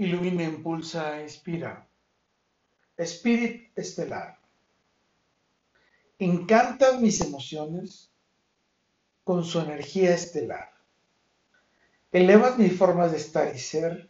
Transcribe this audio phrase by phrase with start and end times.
[0.00, 1.86] Ilumina, impulsa, inspira.
[2.96, 4.38] Spirit estelar.
[6.18, 8.10] Encantan mis emociones
[9.24, 10.72] con su energía estelar.
[12.12, 14.08] Elevas mi forma de estar y ser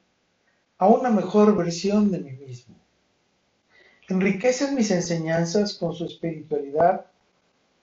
[0.78, 2.76] a una mejor versión de mí mismo.
[4.08, 7.06] Enriquecen mis enseñanzas con su espiritualidad.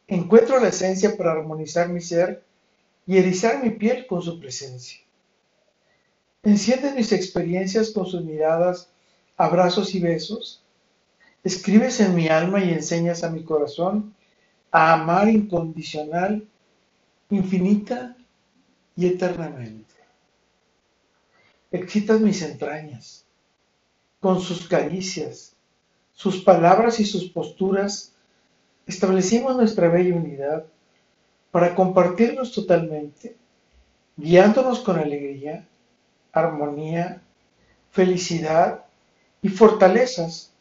[0.07, 2.41] Encuentro la esencia para armonizar mi ser
[3.05, 5.06] y erizar mi piel con su presencia.
[6.47, 8.89] Enciendes mis experiencias con sus miradas,
[9.35, 10.63] abrazos y besos.
[11.43, 14.15] Escribes en mi alma y enseñas a mi corazón
[14.71, 16.47] a amar incondicional,
[17.29, 18.15] infinita
[18.95, 19.87] y eternamente
[21.71, 23.25] excitas mis entrañas.
[24.19, 25.55] Con sus caricias,
[26.13, 28.13] sus palabras y sus posturas,
[28.85, 30.65] establecimos nuestra bella unidad
[31.51, 33.35] para compartirnos totalmente,
[34.15, 35.67] guiándonos con alegría,
[36.31, 37.21] armonía,
[37.91, 38.85] felicidad
[39.41, 40.51] y fortalezas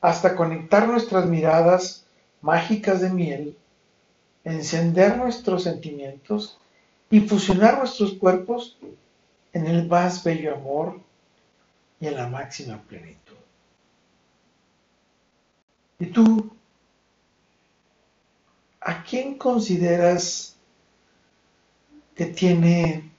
[0.00, 2.04] hasta conectar nuestras miradas
[2.40, 3.56] mágicas de miel,
[4.44, 6.58] encender nuestros sentimientos
[7.08, 8.78] y fusionar nuestros cuerpos
[9.52, 11.00] en el más bello amor
[12.00, 13.36] y en la máxima plenitud.
[16.00, 16.50] ¿Y tú?
[18.80, 20.56] ¿A quién consideras
[22.16, 23.11] que tiene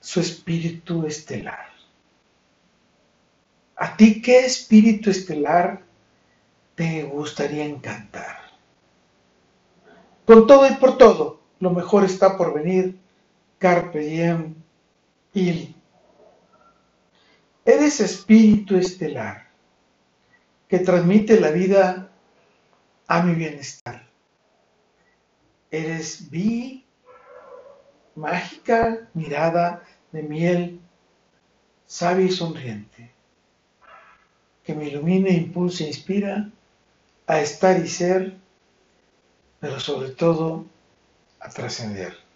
[0.00, 1.68] su espíritu estelar?
[3.76, 5.82] ¿A ti qué espíritu estelar
[6.74, 8.36] te gustaría encantar?
[10.26, 12.98] Con todo y por todo, lo mejor está por venir.
[13.58, 14.54] Carpe diem
[15.34, 15.74] y
[17.64, 19.48] eres espíritu estelar
[20.66, 22.10] que transmite la vida
[23.06, 24.08] a mi bienestar.
[25.70, 26.86] Eres vi,
[28.14, 30.80] mágica mirada de miel,
[31.86, 33.10] sabia y sonriente,
[34.64, 36.50] que me ilumina, impulsa e inspira
[37.26, 38.36] a estar y ser,
[39.60, 40.64] pero sobre todo
[41.38, 42.29] a trascender.